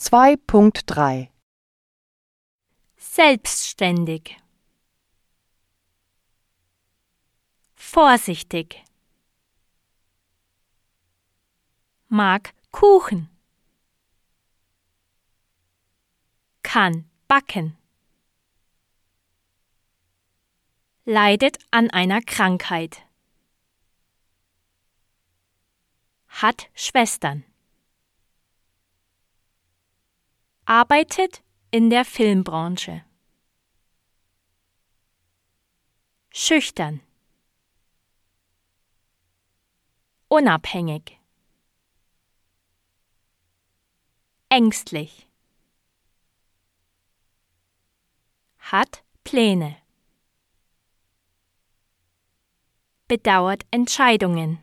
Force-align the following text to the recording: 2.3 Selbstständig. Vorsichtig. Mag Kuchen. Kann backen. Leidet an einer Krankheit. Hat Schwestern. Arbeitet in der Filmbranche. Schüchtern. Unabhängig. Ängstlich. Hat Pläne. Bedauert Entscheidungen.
2.3 0.00 1.28
Selbstständig. 2.96 4.38
Vorsichtig. 7.74 8.82
Mag 12.08 12.54
Kuchen. 12.70 13.28
Kann 16.62 17.10
backen. 17.28 17.76
Leidet 21.04 21.58
an 21.70 21.90
einer 21.90 22.22
Krankheit. 22.22 23.02
Hat 26.26 26.70
Schwestern. 26.74 27.44
Arbeitet 30.72 31.42
in 31.72 31.90
der 31.90 32.04
Filmbranche. 32.04 33.04
Schüchtern. 36.32 37.00
Unabhängig. 40.28 41.18
Ängstlich. 44.48 45.26
Hat 48.58 49.02
Pläne. 49.24 49.76
Bedauert 53.08 53.66
Entscheidungen. 53.72 54.62